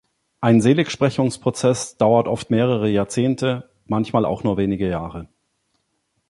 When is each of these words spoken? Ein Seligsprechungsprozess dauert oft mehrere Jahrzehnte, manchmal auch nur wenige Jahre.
Ein 0.39 0.61
Seligsprechungsprozess 0.61 1.95
dauert 1.97 2.27
oft 2.27 2.49
mehrere 2.49 2.89
Jahrzehnte, 2.89 3.69
manchmal 3.85 4.25
auch 4.25 4.43
nur 4.43 4.57
wenige 4.57 4.87
Jahre. 4.89 5.29